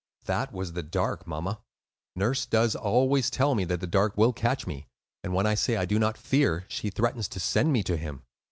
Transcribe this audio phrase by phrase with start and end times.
[0.25, 1.61] "That was the Dark, mamma.
[2.15, 4.87] Nurse does always tell me that the Dark will catch me;
[5.23, 7.95] and when I say that I do not fear, she threatens to send me to
[7.97, 8.23] him.